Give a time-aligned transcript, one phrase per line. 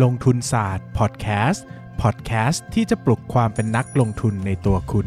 [0.00, 1.64] ลงทุนศาสตร์พอดแคสต์
[2.02, 5.06] พอดแคสต์ที่จะปลุกความเป็นนักลงทุนในตัวคุณ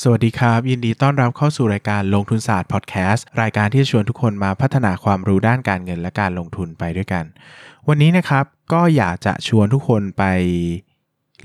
[0.00, 7.24] สวัสดีครับ ยินดีต้อนรับเข้าสู่รายการลงทุนศาสตร์พอดแคสต์รายการที่ชวนทุกคนมาพัฒนาความรู้ด้านการเงินและการลงทุนไปด้วยกัน
[7.88, 10.24] วันนี้นะครับก็อยากจะชวนทุกคนไป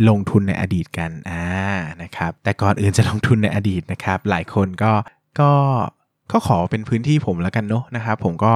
[0.10, 1.46] ลงทุนในอดีตกันอ่า
[2.04, 4.94] นะครับแต่ก่อนอื่นจะลงทุนในอดีตนะครับ หลายคนก็
[5.40, 5.52] ก็
[6.32, 8.54] ก็ขอเป็นพื้นที่ผมแล้วกันเนาะนะครับ ผมก็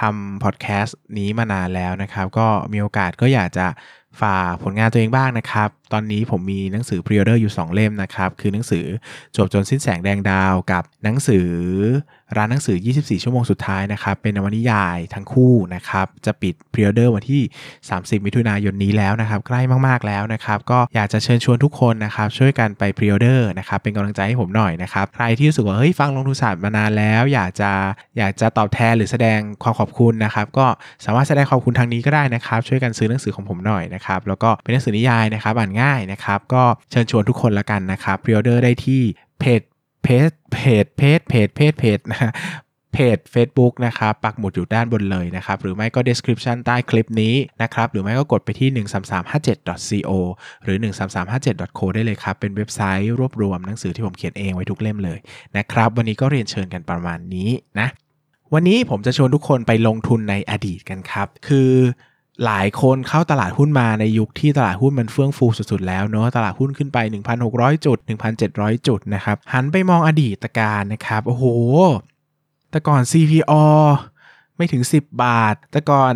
[0.00, 3.66] ทำพอดแคสต์นี้มานานแล้วนะครับ ก็มีโอกาสก็อยากจะ
[4.20, 8.84] ฝากผลงานตัวเองบ้างนะครับ ตอนนี้ผมมีหนังสือพรีออเดอร์อยู่ 2 เล่มนะครับ คือหนังสือ
[9.36, 11.48] ตราบจนสิ้นแสงแดงดาวกับหนังสือ
[12.36, 17.42] ร้านหนังสือ 24 ชั่วโมงสุดท้ายนะครับ เป็นนวนิยายทั้งคู่นะครับ จะปิดพรีออเดอร์วันที่
[17.82, 27.70] 30 มิถุนายนนี้แล้วนะครับ ใกล้มากๆแล้วนะครับ ก็อยากจะเชิญชวนทุกคนนะครับ ช่วยกันไปพรีออเดอร์นะครับ เป็นกำลังใจให้ผมหน่อยนะครับ ใครที่รู้สึกว่าเฮ้ยฟังลงทุนศาสตร์มานานแล้ว อยากจะ
[28.18, 30.66] อยากจะตอบแทนหรือแสดงความขอบคุณนะครับ ก็
[31.04, 39.02] สามารถแสดงขอบคุณทางนี้ก็ได้นะครับ ช่วยกันซื้อหนังสือของผมหน่อยนะครับ แล้วก็เป็นหนังสือนิยายนะครับ อ่านง่ายนะครับ ก็เชิญชวนทุกคนละกันนะครับพรีออเดอร์ได้ที่
[39.40, 39.62] เพจ
[40.02, 42.32] เพจเพจเพจเพจเพจเพจนะ
[42.94, 48.86] เพจ Facebook นะครับ ปักหมุดอยู่ด้านบนเลยนะครับ หรือไม่ก็ description ใต้คลิปนี้นะครับ หรือไม่ก็กดไปที่
[50.04, 50.10] 13357.co
[50.64, 55.18] หรือ 13357.co ได้เลยครับ เป็นเว็บไซต์รวบรวมหนังสือที่ผมเขียนเองไว้ทุกเล่มเลย
[55.56, 57.88] นะครับ วันนี้ก็เรียนเชิญกันประมาณนี้นะ
[58.54, 61.70] วันนี้ผมจะชวนทุกคนไปลงทุนในอดีตกันครับ คือ
[62.44, 66.98] หลายคนเข้าตลาดหุ้นมาในยุคที่ตลาดหุ้นมันเฟื่องฟูสุดๆแล้วเนาะตลาดหุ้นขึ้นไป
[67.42, 67.98] 1,600 จุด
[68.42, 71.44] 1,700 จุดนะครับ หันไปมองอดีตการนะครับ โอ้โห
[72.70, 73.62] แต่ก่อน CPO
[74.56, 76.14] ไม่ถึง 10 บาท แต่ก่อน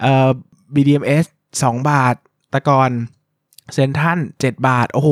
[0.00, 0.30] เอ่อ
[0.74, 1.26] BDMs
[1.58, 2.14] 2 บาท
[2.50, 2.90] แต่ก่อน
[3.72, 5.08] เซนทัน7บาท โอ้โห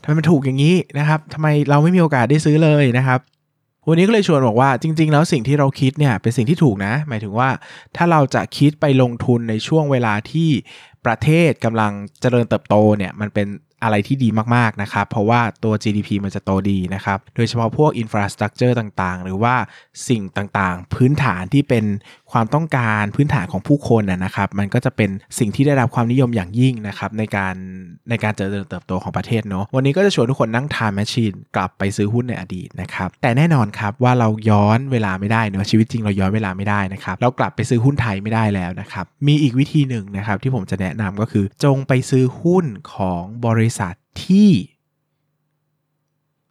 [0.00, 3.20] ทำไมมันถูกอย่างนี้นะครับทำไมเราไม่มีโอกาสได้ซื้อเลยนะครับ
[3.88, 7.48] วันนี้ก็เลยชวนบอกว่าจริง ๆ แล้วสิ่งที่เราคิดเนี่ยเป็นสิ่งที่ถูกนะ หมายถึงว่า
[7.96, 10.50] ถ้าเราจะคิดไปลงทุนในช่วงเวลาที่
[11.06, 13.46] ประเทศกำลังเจริญเติบโตเนี่ยมันเป็น
[13.84, 19.54] อะไรที่ดีมากๆนะครับ เพราะว่าตัว GDP มันจะโตดีนะครับ โดยเฉพาะพวก infrastructure ต่างๆ หรือว่า
[20.08, 21.84] สิ่งต่างๆ พื้นฐานที่เป็น
[22.32, 27.54] ความต้องการพื้นฐานของผู้คนนะครับ มันก็จะเป็นสิ่งที่ได้รับความนิยมอย่างยิ่งนะครับในการ
[28.10, 44.50] ในการเจริญเติบโตของประเทศเนาะวันนี้ก็จะชวนทุกคนนั่ง time machine กลับไปซื้อหุ้นในอดีตนะครับแต่แน่นอนครับว่าเราย้อนเวลาไม่ได้เนาะชีวิตจริงเราย้อนเวลาไม่ได้นะครับเรากลับไปซื้อหุ้นไทยไม่ได้แล้วนะครับมีอีกวิธีหนึ่งนะครับที่ผมจะแนะนำก็คือจงไปซื้อหุ้นของบริษัทที่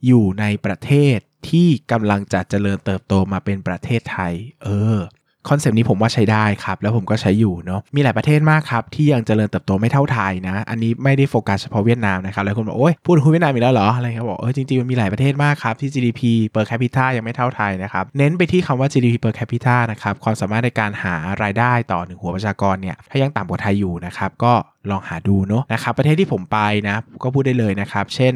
[0.06, 1.18] อยู่ในประเทศ
[1.50, 5.00] ที่กำลังจะเจริญเติบโตมาเป็นประเทศไทย เออ
[5.50, 16.22] คอนเซปต์นี้ผมว่าใช้ได้ครับ แล้วผมก็ใช้อยู่เนาะมีหลายประเทศมากครับที่ยังเจริญเติบโตไม่เท่าไทยนะ อันนี้ไม่ได้โฟกัสเฉพาะเวียดนามนะครับหลายคนบอกโอ้ยพูดถึงเวียดนามอีกแล้วเหรออะไรครับบอกเออจริงๆมันมีหลายประเทศมากครับที่ GDP
[16.54, 24.54] per capita ยังไม่เท่าไทยนะครับเน้นไปที่คำว่า GDP per capita นะครับความสามารถในการหารายได้ต่อหนึ่งหัวประชากรเนี่ยถ้ายังต่ำกว่าไทยอยู่นะครับก็
[24.90, 28.34] ลองหาดูเนาะนะครับประเทศที่ผมไปนะก็พูดได้เลยนะครับ เช่น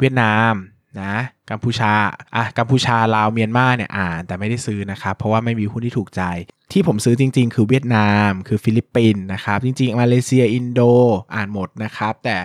[0.00, 0.52] เวียดนาม
[1.00, 1.14] นะ
[1.50, 1.92] กัมพูชา
[2.36, 6.22] อะกัมพูชาลาวเมียนมาเนี่ยอ่านแต่ไม่ได้ซื้อนะครับ เพราะว่าไม่มีหุ้นที่ถูกใจ
[6.72, 10.80] ที่ผมซื้อจริง ๆ คือเวียดนาม คือฟิลิปปินส์นะครับ จริง ๆ มาเลเซียอินโด
[11.34, 12.36] อ่านหมดนะครับ แต่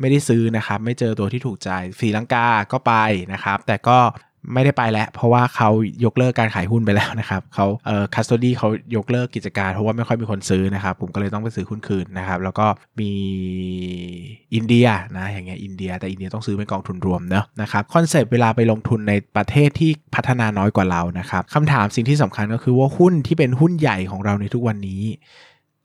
[0.00, 1.70] ไม่ได้ซื้อนะครับ ไม่เจอตัวที่ถูกใจ
[2.00, 2.92] ศรีลังกาก็ไป
[3.32, 3.98] นะครับ แต่ก็
[4.52, 5.70] ไม่ได้ไปแล้ว เพราะว่าเขา
[6.04, 12.66] ยกเลิกการขายหุ้นไปแล้วนะครับเขาเอ่อ custody เขายกเลิกกิจการเพราะว่าไม่ค่อยมีคนซื้อนะครับ ผมก็เลยต้องไปซื้อหุ้นคืนนะครับ แล้วก็
[13.00, 13.10] มี
[14.54, 14.86] อินเดีย
[15.18, 25.02] นะอย่างเงี้ยอินเดียแต่อินเดียต้องซื้อเป็นกองทุนรวมเนอะนะครับคอนเซปต์เวลาไปลงทุนในประเทศที่พัฒนาน้อยกว่าเรานะครับคำถามสิ่งที่สำคัญก็คือว่าหุ้นที่เป็นหุ้นใหญ่ของเราในทุกวันนี้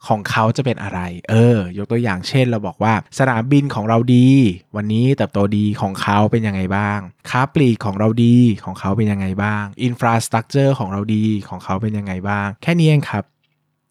[0.08, 1.00] ของเขาจะเป็นอะไร
[1.30, 4.30] เออ ยกตัวอย่างเช่น เราบอกว่า สนามบินของเราดี
[4.75, 7.00] วันนี้เติบโตดีของเขาเป็นยังไงบ้าง
[7.30, 13.24] ค้าปลีกของเราดีของเขาเป็นยังไงบ้าง infrastructure ของเราดีของเขาเป็นยังไงบ้าง แค่นี้เองครับ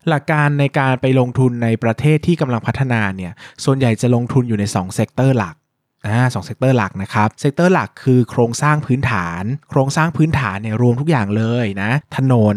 [0.08, 3.32] หลักการในการไปลงทุนในประเทศที่กำลังพัฒนาเนี่ย
[3.64, 5.56] ส่วนใหญ่จะลงทุนอยู่ใน2 sector หลัก
[6.06, 12.56] อ่าสอง sector หลักนะครับ sector หลักคือโครงสร้างพื้นฐาน โครงสร้างพื้นฐานเนี่ยรวมทุกอย่างเลยนะ ถนน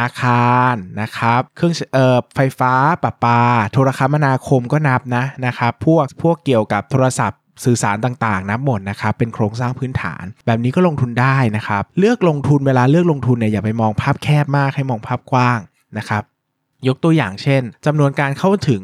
[0.00, 2.72] อาคารนะครับ เครื่องเอ่อไฟฟ้า
[3.02, 3.40] ประปา
[3.72, 15.58] โทรคมนาคมก็นับนะนะครับ พวกพวกเกี่ยวกับโทรศัพท์สื่อสารต่างๆ นับหมดนะครับ เป็นโครงสร้างพื้นฐาน แบบนี้ก็ลงทุนได้นะครับ เลือกลงทุนเวลาเลือกลงทุนเนี่ยอย่าไปมองภาพแคบมากให้มองภาพกว้าง
[15.98, 16.22] นะครับ
[16.88, 18.82] ยกตัวอย่างเช่นจำนวนการเข้าถึง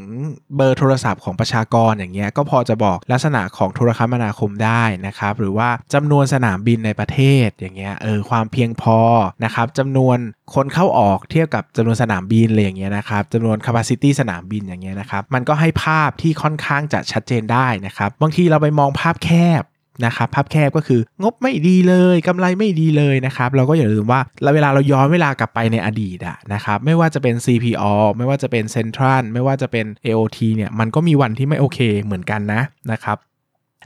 [0.57, 8.99] เบอร์โทรศัพท์ของประชากรอย่างเงี้ยก็พอจะบอกลักษณะของโทรคมนาคมได้นะครับหรือว่าจำนวนสนามบินในประเทศอย่างเงี้ยเออความเพียงพอ
[9.45, 10.19] นะครับจำนวน
[10.55, 19.31] คนเข้าออกเทียบกับจำนวนสนามบินอะไรอย่างเงี้ยนะครับจำนวน capacity สนามบินอย่างเงี้ยนะครับมันก็ให้ภาพที่ค่อนข้างจะชัดเจนได้นะครับบางทีเราไปมองภาพแค
[19.61, 19.63] บ
[20.07, 24.21] นะครับภาพแคบก็คืองบไม่ดีเลยกำไรไม่ดีเลยนะครับเราก็อย่าลืมว่า
[24.55, 32.63] เวลาเราย้อนเวลากลับไปในอดีตอะนะครับไม่ว่าจะเป็น CPO ไม่ว่าจะเป็น Central ไม่ว่าจะเป็น AOT เนี่ยมันก็มีวันที่ไม่โอเคเหมือนกันนะ
[32.93, 33.19] นะครับ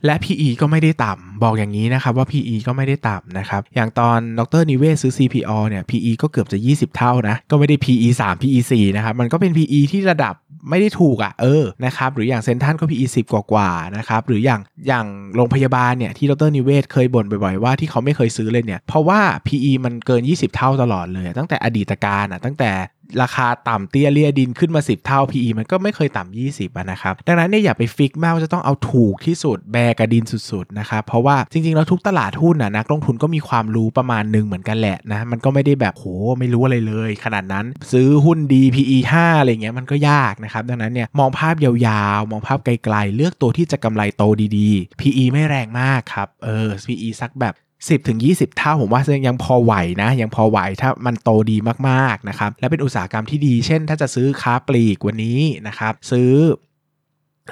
[0.04, 8.08] และ PE ก็ไม่ได้ต่ำ บอกอย่างนี้นะครับว่า PE ก็ไม่ได้ต่ำนะครับ อย่างตอนดรนิเวศซื้อ CPO เนี่ย PE ก็เกือบจะ 20 เท่านะ ก็ไม่ได้ PE
[8.20, 10.34] 3 PE 4นะครับ มันก็เป็น PE ที่ระดับ
[10.70, 22.70] ไม่ได้ถูกอะ่ะเออนะครับหรืออย่างเซนทันก็ PE 10 กว่ากว่านะครับหรืออย่างอย่างโรงพยาบาลเนี่ยที่ดรนิเวศเคยบ่นบ่อยๆว่าที่เขาไม่เคยซื้อเลยเนี่ยเพราะว่า PE มันเกิน 20 เท่าตลอดเลย ตั้งแต่อดีตการอะตั้งแต่
[23.22, 36.04] ราคาต่ำเตี้ยเลียดินขึ้นมา 10 เท่า PE มันก็ไม่เคยต่ำ20นะครับ ดังนั้นเนี่ยอย่าไปฟิกมากว่าจะต้องเอาถูกที่สุดแบกระดินสุดๆนะครับ เพราะว่าจริงๆ แล้วทุกตลาดหุ้นน่ะนักลงทุนก็มีความรู้ประมาณหนึ่งเหมือนกันแหละนะ มันก็ไม่ได้แบบโห
[36.38, 41.72] ไม่รู้อะไรเลย ขนาดนั้นซื้อหุ้นดี PE 5อะไรเงี้ยมันก็ยากนะครับ ดังนั้นเนี่ยมองภาพยา
[42.18, 44.22] วๆ มองภาพไกลๆ เลือกตัวที่จะกำไรโต
[44.58, 47.54] ดีๆ PE ไม่แรงมากครับ เออ PE สักแบบ
[47.90, 51.56] 10ถึง20 เท่าผมว่ายังพอไหวนะยังพอไหวถ้ามันโตดี
[51.88, 56.32] มากๆนะครับและเป็นอุตสาหกรรมที่ดี เช่น ถ้าจะซื้อค้าปลีกวันนี้นะครับซื้อ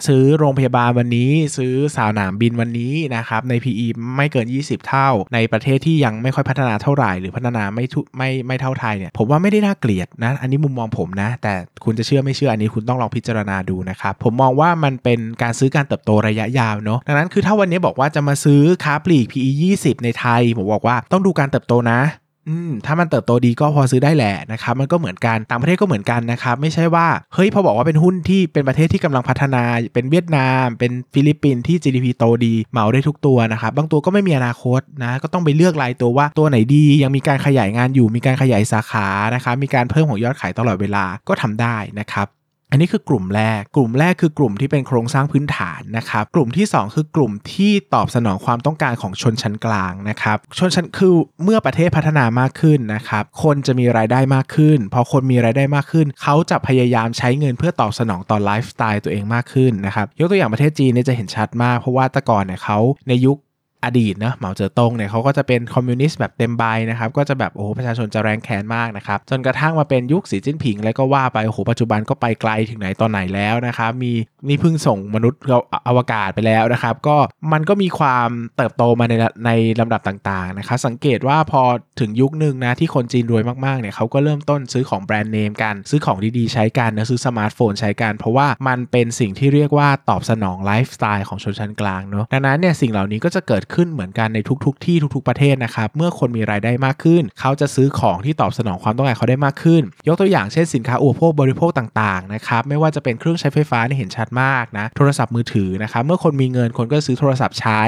[0.07, 3.87] ซื้อโรงพยาบาลวันนี้ ซื้อสาวนามบินวันนี้นะครับใน PE
[4.17, 7.85] ไม่เกิน 20 เท่า ในประเทศที่ยังไม่ค่อยพัฒนาเท่าไหร่ หรือพัฒนาไม่
[8.19, 11.55] ไม่ไม่เท่าไทยเนี่ยผมว่าไม่ได้น่าเกลียดนะ อันนี้มุมมองผมนะ แต่
[11.85, 19.51] คุณจะเชื่อไม่เชื่ออันนี้คุณต้องลองพิจารณาดูนะครับผมมองว่ามันเป็นการซื้อการเติบโตระยะยาวเนาะดังนั้นคือถ้าวันนี้บอกว่าจะมาซื้อค้าปลีก PE
[19.81, 22.01] 20 ในไทยผมบอกว่าต้องดูการเติบโตนะ
[22.49, 29.63] อืมถ้ามันเติบโตดีก็พอซื้อได้แหละนะครับมันก็เหมือนกันต่างประเทศก็เหมือนกันนะครับไม่ใช่ว่าเฮ้ยพอบอกว่าเป็นหุ้นที่เป็นประเทศที่กำลังพัฒนา
[29.95, 42.29] เป็นเวียดนาม เป็นฟิลิปปินส์ที่ GDP โตดีเหมาได้ทุกตัวนะครับบางตัวก็ไม่มีอนาคตนะก็ต้องไปเลือกรายตัวว่าตัวไหนดี ยังมีการขยายงานอยู่มีการขยายสาขานะครับมีการเพิ่มของยอดขายตลอดเวลาก็ทำได้นะครับ
[42.75, 62.79] อันนี้คือกลุ่มแรก กลุ่มแรกคือกลุ่มที่เป็นโครงสร้างพื้นฐานนะครับ กลุ่มที่ 2 คือกลุ่มที่ตอบสนองความต้องการของชนชั้นกลางนะครับ ชนชั้นคือเมื่อประเทศพัฒนามากขึ้นนะครับ คนจะมีรายได้มากขึ้น พอคนมีรายได้มากขึ้น เขาจะพยายามใช้เงินเพื่อตอบสนองต่อไลฟ์สไตล์ตัวเองมากขึ้นนะครับ ยกตัวอย่างประเทศจีนเนี่ยจะเห็นชัดมากเพราะว่าแต่ก่อนเนี่ยเขา
[63.09, 63.39] ในยุค
[63.85, 74.13] อดีตนะเหมาเจ๋อตงเนี่ยเขาก็จะเป็นคอมมิวนิสต์แบบเต็มใบนะครับก็จะแบบโอ้โหประชาชนจะแรงแค้นมากนะครับจนกระทั่งมาเป็นยุคสีจิ้นผิง แล้วก็ว่าไปโอ้โหปัจจุบันก็ไปไกลถึงไหนตอนไหนแล้วนะครับมี
[74.49, 75.41] นี่เพิ่งส่งมนุษย์
[75.89, 77.17] อวกาศไปแล้วนะครับก็
[77.53, 79.15] มันก็มีความเติบโตมาใน
[79.47, 79.51] ใน
[79.81, 81.63] ลำดับต่างๆนะครับสังเกตว่าพอ
[82.01, 107.83] ถึงยุคหนึ่งนะที่คนจีนรวยมากๆเนี่ยเขาก็เริ่มต้นซื้อของแบรนด์เนมกันซื้อของดีๆใช้กันนะซื้อสมาร์ทโฟนใช้กัน เพราะว่ามันเป็นสิ่งที่เรียกว่าตอบสนองไลฟ์สไตล์ของชนชั้นกลางเนาะดังนั้นเนี่ยสิ่งเหล่านี้ก็จะเกิดขึ้นเหมือนกันในทุกๆที่ทุก ๆ ประเทศนะครับ เมื่อคนมีรายได้มากขึ้น เขาจะซื้อของที่ตอบสนองความต้องการเขาได้มากขึ้น ยกตัวอย่างเช่นสินค้าอุปโภคบริโภคต่างๆนะครับไม่ว่าจะเป็นเครื่องใช้ไฟฟ้านี่เห็นชัดมากนะโทรศัพท์มือถือนะครับเมื่อคนมีเงินคนก็ซื้อโทรศัพท์ใช้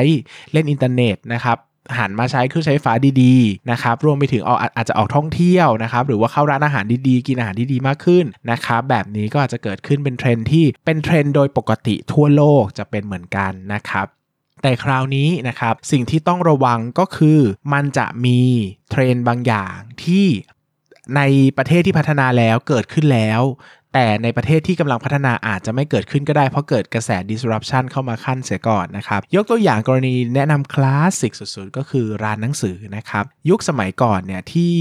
[0.52, 1.58] เล่นอินเทอร์เน็ตนะครับ
[1.98, 14.06] หันมาใช้เครื่องใช้ไฟฟ้าดีๆนะครับรวมไปถึงอาอาจจะออกท่องเที่ยวนะครับหรือว่าเข้าร้านอาหารดีๆ กินอาหารดีๆมากขึ้นนะครับแบบนี้ก็อาจจะเกิดขึ้นเป็นเทรนด์ที่เป็นเทรนด์โดยปกติทั่วโลกจะเป็นเหมือนกันนะครับ
[14.62, 17.40] แต่คราวนี้นะครับสิ่งที่ต้องระวังก็คือ
[17.72, 18.40] มันจะมี
[18.90, 20.26] เทรนด์บางอย่างที่
[21.16, 21.22] ใน
[21.56, 23.42] ประเทศที่พัฒนาแล้วเกิดขึ้นแล้ว
[23.92, 34.74] แต่ในประเทศที่กำลังพัฒนาอาจจะไม่เกิดขึ้นก็ได้เพราะเกิดกระแส disruption เข้ามาคั่นเสียก่อนนะครับ ยกตัวอย่างกรณีแนะนำคลาสสิกสุดๆ ก็คือร้านหนังสือนะครับ ยุคสมัยก่อนเนี่ยที่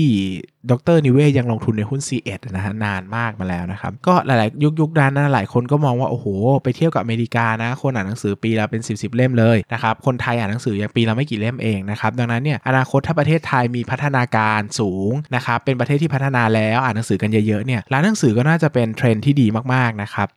[0.72, 6.26] ดร.นิเวศน์ยังลงทุนในหุ้น C1 นะฮะนานมากมาแล้วนะครับ ก็หลายๆ ยุคยุคนั้นนะหลายคนก็มองว่า โอ้โห
[6.64, 20.28] ไปเที่ยวกับอเมริกานะ คนอ่านหนังสือปีละเป็น 10 ๆ เล่มเลยนะครับ คนไทยอ่านหนังสืออย่างปีละไม่กี่เล่มเองนะครับ ดังนั้นเนี่ยอนาคตถ้าประเทศไทยมีพัฒนาการสูงนะครับ เป็นประเทศที่พัฒนาแล้วอ่านหนังสือกันเยอะๆเนี่ยร้านหนังสือก็น่าจะเป็นเทรนด์ที่ดีมากๆนะครับ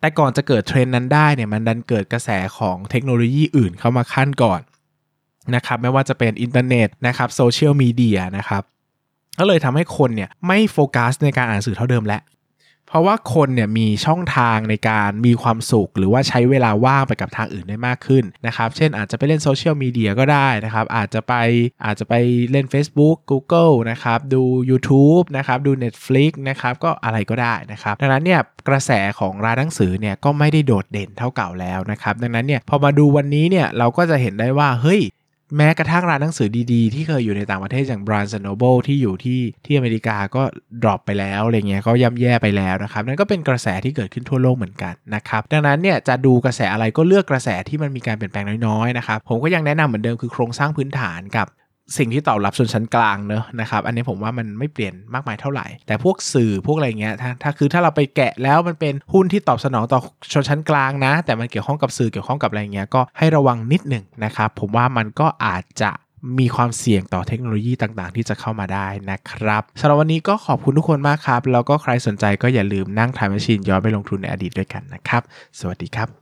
[0.00, 4.60] แต่ก่อนจะเกิดเทรนด์นั้นได้เนี่ยมันดันเกิดกระแสของเทคโนโลยีอื่นเข้ามาคั่นก่อน
[5.54, 8.62] นะครับไม่ว่าจะเป็นอินเทอร์เน็ตนะครับโซเชียลมีเดียนะครับ
[9.38, 12.22] ก็เลยทำให้คนเนี่ยไม่โฟกัสในการอ่านสื่อเท่าเดิมแล้ว
[12.88, 21.34] เพราะว่าคนเนี่ยมีช่องทางในการมีความสุข หรือว่าใช้เวลาว่างไปกับทางอื่นได้มากขึ้นนะครับ เช่นอาจจะไปเล่นโซเชียลมีเดียก็ได้นะครับ อาจจะไป
[21.84, 22.14] อาจจะไป
[22.50, 35.00] เล่น Facebook Google นะครับ ดู YouTube นะครับ ดู Netflix นะครับ ก็อะไรก็ได้นะครับ ดังนั้นเนี่ยกระแสของร้านหนังสือเนี่ยก็ไม่ได้โดดเด่นเท่าเก่าแล้วนะครับ ดังนั้นเนี่ยพอมาดูวันนี้เนี่ยเราก็จะเห็นได้ว่าเฮ้ย
[35.56, 40.42] แม้กระทั่งร้านหนังสือดีๆ ที่เคยอยู่ในต่างประเทศอย่าง Barnes Noble ที่อยู่ที่ที่อเมริกาก็
[40.82, 51.46] ดรอปไปแล้วอะไรเงี้ยก็ย่ำแย่ไปแล้วนะครับนั่นก็เป็นกระแสที่เกิดขึ้นทั่วโลกเหมือนกันนะครับดังนั้นเนี่ยจะดูกระแสอะไรก็เลือกกระแสที่มันมีการเปลี่ยนแปลงน้อยๆนะครับผมก็ยังแนะนำเหมือนเดิมคือโครงสร้างพื้นฐานกับ
[51.96, 60.00] สิ่งที่ตอบรับชนชั้นกลางเนอะนะครับอันนี้ผมว่ามันไม่เปลี่ยนมากมายเท่าไหร่ แต่พวกสื่อพวกอะไรเงี้ยถ้าถ้าคือถ้าเราไปแกะแล้วมันเป็นหุ้นที่ตอบสนองต่อ
[60.32, 65.90] ชนชั้นกลางนะ แต่มันเกี่ยวข้องกับสื่อเกี่ยวข้องกับอะไรเงี้ยก็ให้ระวังนิดหนึ่งนะครับผมว่ามันก็อาจจะ
[66.38, 75.22] มีความเสี่ยงต่อเทคโนโลยีต่างๆ ที่จะเข้ามาได้นะครับสำหรับวันนี้ก็ขอบคุณทุกคนมากครับ แล้วก็ใครสนใจก็อย่าลืมนั่งท i ม e ม a ชีนย้อนไปลงทุนในอดีตด้วยกันนะครับ
[75.58, 76.21] สวัสดีครับ